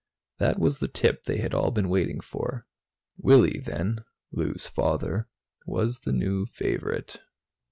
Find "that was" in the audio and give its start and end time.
0.39-0.79